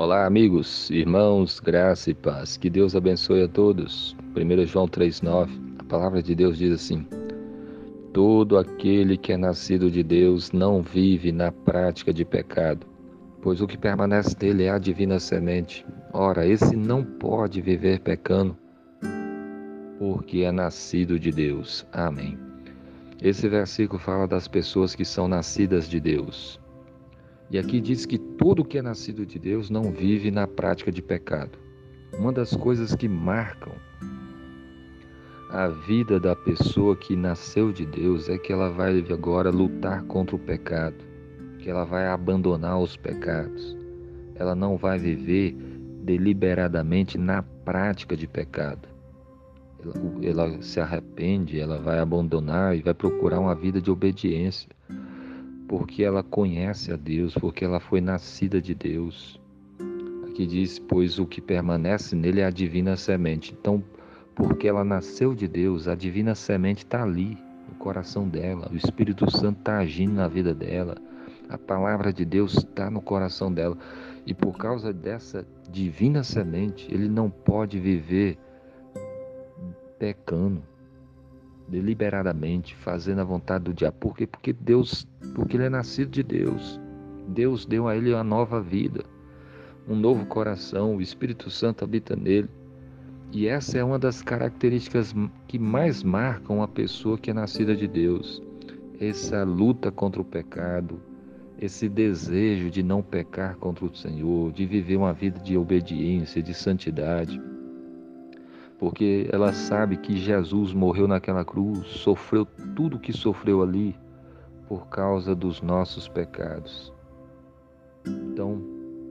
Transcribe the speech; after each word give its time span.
Olá, 0.00 0.26
amigos, 0.26 0.88
irmãos, 0.90 1.58
graça 1.58 2.08
e 2.08 2.14
paz. 2.14 2.56
Que 2.56 2.70
Deus 2.70 2.94
abençoe 2.94 3.42
a 3.42 3.48
todos. 3.48 4.16
1 4.36 4.64
João 4.64 4.86
3,9, 4.86 5.50
a 5.76 5.82
palavra 5.82 6.22
de 6.22 6.36
Deus 6.36 6.56
diz 6.56 6.72
assim: 6.72 7.04
Todo 8.12 8.56
aquele 8.56 9.18
que 9.18 9.32
é 9.32 9.36
nascido 9.36 9.90
de 9.90 10.04
Deus 10.04 10.52
não 10.52 10.82
vive 10.82 11.32
na 11.32 11.50
prática 11.50 12.12
de 12.12 12.24
pecado, 12.24 12.86
pois 13.42 13.60
o 13.60 13.66
que 13.66 13.76
permanece 13.76 14.36
dele 14.36 14.66
é 14.66 14.70
a 14.70 14.78
divina 14.78 15.18
semente. 15.18 15.84
Ora, 16.12 16.46
esse 16.46 16.76
não 16.76 17.02
pode 17.02 17.60
viver 17.60 17.98
pecando, 17.98 18.56
porque 19.98 20.42
é 20.42 20.52
nascido 20.52 21.18
de 21.18 21.32
Deus. 21.32 21.84
Amém. 21.92 22.38
Esse 23.20 23.48
versículo 23.48 23.98
fala 23.98 24.28
das 24.28 24.46
pessoas 24.46 24.94
que 24.94 25.04
são 25.04 25.26
nascidas 25.26 25.88
de 25.88 25.98
Deus. 25.98 26.60
E 27.50 27.58
aqui 27.58 27.80
diz 27.80 28.04
que 28.04 28.18
todo 28.18 28.64
que 28.64 28.76
é 28.76 28.82
nascido 28.82 29.24
de 29.24 29.38
Deus 29.38 29.70
não 29.70 29.90
vive 29.90 30.30
na 30.30 30.46
prática 30.46 30.92
de 30.92 31.00
pecado. 31.00 31.58
Uma 32.18 32.30
das 32.30 32.54
coisas 32.54 32.94
que 32.94 33.08
marcam 33.08 33.72
a 35.50 35.68
vida 35.68 36.20
da 36.20 36.36
pessoa 36.36 36.94
que 36.94 37.16
nasceu 37.16 37.72
de 37.72 37.86
Deus 37.86 38.28
é 38.28 38.36
que 38.36 38.52
ela 38.52 38.68
vai 38.68 39.02
agora 39.10 39.48
lutar 39.50 40.02
contra 40.04 40.36
o 40.36 40.38
pecado, 40.38 40.96
que 41.58 41.70
ela 41.70 41.84
vai 41.84 42.06
abandonar 42.06 42.78
os 42.78 42.98
pecados. 42.98 43.74
Ela 44.34 44.54
não 44.54 44.76
vai 44.76 44.98
viver 44.98 45.52
deliberadamente 46.02 47.16
na 47.16 47.42
prática 47.42 48.14
de 48.14 48.26
pecado. 48.26 48.86
Ela, 49.82 49.94
ela 50.22 50.62
se 50.62 50.80
arrepende, 50.80 51.58
ela 51.58 51.78
vai 51.78 51.98
abandonar 51.98 52.76
e 52.76 52.82
vai 52.82 52.92
procurar 52.92 53.40
uma 53.40 53.54
vida 53.54 53.80
de 53.80 53.90
obediência 53.90 54.68
porque 55.68 56.02
ela 56.02 56.22
conhece 56.22 56.90
a 56.90 56.96
Deus, 56.96 57.34
porque 57.34 57.62
ela 57.62 57.78
foi 57.78 58.00
nascida 58.00 58.60
de 58.60 58.74
Deus. 58.74 59.38
Aqui 60.26 60.46
diz: 60.46 60.78
Pois 60.78 61.18
o 61.18 61.26
que 61.26 61.42
permanece 61.42 62.16
nele 62.16 62.40
é 62.40 62.46
a 62.46 62.50
divina 62.50 62.96
semente. 62.96 63.54
Então, 63.58 63.84
porque 64.34 64.66
ela 64.66 64.82
nasceu 64.82 65.34
de 65.34 65.46
Deus, 65.46 65.86
a 65.86 65.94
divina 65.94 66.34
semente 66.34 66.84
está 66.84 67.02
ali, 67.02 67.36
no 67.68 67.74
coração 67.74 68.26
dela. 68.26 68.68
O 68.72 68.76
Espírito 68.76 69.30
Santo 69.30 69.58
está 69.58 69.78
agindo 69.78 70.14
na 70.14 70.26
vida 70.26 70.54
dela. 70.54 70.96
A 71.50 71.58
palavra 71.58 72.12
de 72.12 72.24
Deus 72.24 72.56
está 72.56 72.90
no 72.90 73.02
coração 73.02 73.52
dela. 73.52 73.76
E 74.26 74.32
por 74.32 74.56
causa 74.56 74.92
dessa 74.92 75.46
divina 75.70 76.22
semente, 76.22 76.88
ele 76.90 77.08
não 77.08 77.30
pode 77.30 77.78
viver 77.78 78.38
pecando 79.98 80.62
deliberadamente, 81.68 82.74
fazendo 82.76 83.20
a 83.20 83.24
vontade 83.24 83.64
do 83.64 83.74
diabo. 83.74 83.96
Por 84.00 84.16
quê? 84.16 84.26
Porque 84.26 84.52
Deus, 84.52 85.06
porque 85.34 85.56
ele 85.56 85.64
é 85.64 85.70
nascido 85.70 86.10
de 86.10 86.22
Deus. 86.22 86.80
Deus 87.28 87.66
deu 87.66 87.86
a 87.86 87.96
ele 87.96 88.12
uma 88.12 88.24
nova 88.24 88.60
vida, 88.60 89.04
um 89.86 89.94
novo 89.94 90.26
coração, 90.26 90.96
o 90.96 91.02
Espírito 91.02 91.50
Santo 91.50 91.84
habita 91.84 92.16
nele. 92.16 92.48
E 93.30 93.46
essa 93.46 93.76
é 93.76 93.84
uma 93.84 93.98
das 93.98 94.22
características 94.22 95.14
que 95.46 95.58
mais 95.58 96.02
marcam 96.02 96.62
a 96.62 96.68
pessoa 96.68 97.18
que 97.18 97.30
é 97.30 97.34
nascida 97.34 97.76
de 97.76 97.86
Deus. 97.86 98.42
Essa 98.98 99.44
luta 99.44 99.92
contra 99.92 100.20
o 100.20 100.24
pecado, 100.24 100.98
esse 101.60 101.88
desejo 101.88 102.70
de 102.70 102.82
não 102.82 103.02
pecar 103.02 103.56
contra 103.56 103.84
o 103.84 103.94
Senhor, 103.94 104.50
de 104.52 104.64
viver 104.64 104.96
uma 104.96 105.12
vida 105.12 105.38
de 105.40 105.58
obediência, 105.58 106.42
de 106.42 106.54
santidade 106.54 107.38
porque 108.78 109.28
ela 109.32 109.52
sabe 109.52 109.96
que 109.96 110.16
Jesus 110.16 110.72
morreu 110.72 111.08
naquela 111.08 111.44
cruz, 111.44 111.86
sofreu 111.88 112.46
tudo 112.76 112.96
o 112.96 113.00
que 113.00 113.12
sofreu 113.12 113.62
ali 113.62 113.96
por 114.68 114.86
causa 114.88 115.34
dos 115.34 115.60
nossos 115.60 116.06
pecados. 116.06 116.92
Então, 118.06 118.62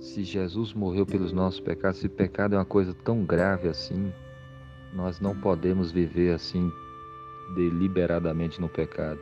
se 0.00 0.24
Jesus 0.24 0.72
morreu 0.72 1.04
pelos 1.04 1.32
nossos 1.32 1.60
pecados, 1.60 2.00
se 2.00 2.08
pecado 2.08 2.54
é 2.54 2.58
uma 2.58 2.64
coisa 2.64 2.94
tão 3.04 3.22
grave 3.22 3.68
assim, 3.68 4.10
nós 4.94 5.20
não 5.20 5.36
podemos 5.36 5.92
viver 5.92 6.32
assim 6.32 6.72
deliberadamente 7.54 8.60
no 8.60 8.68
pecado, 8.68 9.20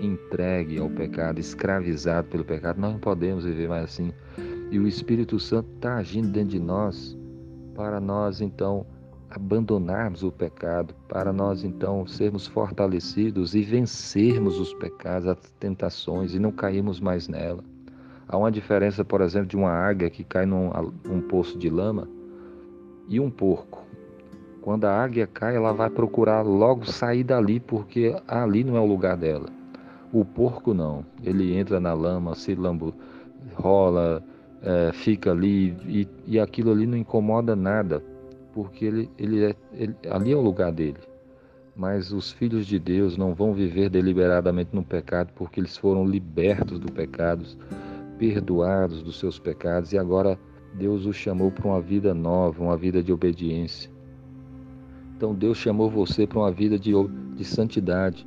entregue 0.00 0.78
ao 0.78 0.88
pecado, 0.88 1.38
escravizado 1.38 2.28
pelo 2.28 2.44
pecado, 2.44 2.80
nós 2.80 2.92
não 2.92 3.00
podemos 3.00 3.44
viver 3.44 3.68
mais 3.68 3.84
assim. 3.84 4.10
E 4.70 4.78
o 4.78 4.86
Espírito 4.86 5.38
Santo 5.38 5.68
está 5.74 5.96
agindo 5.96 6.28
dentro 6.28 6.50
de 6.50 6.60
nós 6.60 7.18
para 7.74 8.00
nós 8.00 8.40
então 8.40 8.86
abandonarmos 9.30 10.24
o 10.24 10.32
pecado, 10.32 10.92
para 11.08 11.32
nós 11.32 11.62
então 11.62 12.04
sermos 12.06 12.48
fortalecidos 12.48 13.54
e 13.54 13.62
vencermos 13.62 14.58
os 14.58 14.74
pecados, 14.74 15.28
as 15.28 15.38
tentações 15.60 16.34
e 16.34 16.38
não 16.40 16.50
cairmos 16.50 16.98
mais 16.98 17.28
nela. 17.28 17.62
Há 18.28 18.36
uma 18.36 18.50
diferença, 18.50 19.04
por 19.04 19.20
exemplo, 19.20 19.48
de 19.48 19.56
uma 19.56 19.70
águia 19.70 20.10
que 20.10 20.24
cai 20.24 20.46
num 20.46 20.70
um 21.08 21.20
poço 21.20 21.56
de 21.56 21.70
lama 21.70 22.08
e 23.08 23.20
um 23.20 23.30
porco. 23.30 23.86
Quando 24.60 24.84
a 24.84 24.92
águia 24.92 25.26
cai, 25.26 25.56
ela 25.56 25.72
vai 25.72 25.88
procurar 25.88 26.42
logo 26.42 26.84
sair 26.84 27.24
dali, 27.24 27.60
porque 27.60 28.14
ali 28.28 28.62
não 28.62 28.76
é 28.76 28.80
o 28.80 28.86
lugar 28.86 29.16
dela. 29.16 29.48
O 30.12 30.24
porco 30.24 30.74
não. 30.74 31.04
Ele 31.22 31.56
entra 31.56 31.80
na 31.80 31.92
lama, 31.92 32.34
se 32.34 32.54
lambu, 32.54 32.94
rola, 33.54 34.22
é, 34.62 34.92
fica 34.92 35.30
ali 35.30 35.76
e, 35.86 36.08
e 36.26 36.38
aquilo 36.38 36.72
ali 36.72 36.86
não 36.86 36.98
incomoda 36.98 37.56
nada 37.56 38.02
porque 38.52 38.84
ele, 38.84 39.10
ele, 39.18 39.44
é, 39.44 39.56
ele 39.72 39.94
ali 40.10 40.32
é 40.32 40.36
o 40.36 40.40
lugar 40.40 40.72
dele. 40.72 40.98
Mas 41.76 42.12
os 42.12 42.30
filhos 42.30 42.66
de 42.66 42.78
Deus 42.78 43.16
não 43.16 43.34
vão 43.34 43.54
viver 43.54 43.88
deliberadamente 43.88 44.70
no 44.74 44.82
pecado, 44.82 45.32
porque 45.34 45.60
eles 45.60 45.76
foram 45.76 46.06
libertos 46.06 46.78
do 46.78 46.92
pecado, 46.92 47.46
perdoados 48.18 49.02
dos 49.02 49.18
seus 49.18 49.38
pecados, 49.38 49.92
e 49.92 49.98
agora 49.98 50.38
Deus 50.74 51.06
os 51.06 51.16
chamou 51.16 51.50
para 51.50 51.66
uma 51.66 51.80
vida 51.80 52.12
nova, 52.12 52.62
uma 52.62 52.76
vida 52.76 53.02
de 53.02 53.12
obediência. 53.12 53.90
Então 55.16 55.34
Deus 55.34 55.58
chamou 55.58 55.90
você 55.90 56.26
para 56.26 56.38
uma 56.38 56.50
vida 56.50 56.78
de, 56.78 56.92
de 57.36 57.44
santidade, 57.44 58.26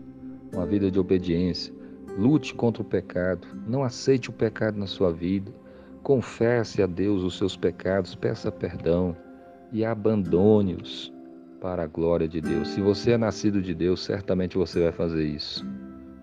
uma 0.54 0.66
vida 0.66 0.90
de 0.90 1.00
obediência. 1.00 1.74
Lute 2.18 2.54
contra 2.54 2.82
o 2.82 2.86
pecado, 2.86 3.48
não 3.68 3.84
aceite 3.84 4.30
o 4.30 4.34
pecado 4.34 4.78
na 4.78 4.86
sua 4.86 5.12
vida. 5.12 5.52
Confesse 6.04 6.82
a 6.82 6.86
Deus 6.86 7.24
os 7.24 7.38
seus 7.38 7.58
pecados, 7.58 8.14
peça 8.14 8.52
perdão 8.52 9.16
e 9.74 9.84
abandone-os 9.84 11.12
para 11.60 11.84
a 11.84 11.88
glória 11.88 12.28
de 12.28 12.40
Deus. 12.40 12.70
Se 12.70 12.80
você 12.80 13.14
é 13.14 13.18
nascido 13.18 13.62
de 13.62 13.74
Deus, 13.74 14.04
certamente 14.04 14.58
você 14.58 14.84
vai 14.84 14.92
fazer 14.92 15.26
isso. 15.26 15.66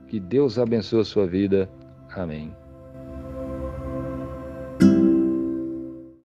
Que 0.06 0.20
Deus 0.20 0.58
abençoe 0.58 1.00
a 1.00 1.04
sua 1.04 1.26
vida. 1.26 1.68
Amém. 2.14 2.54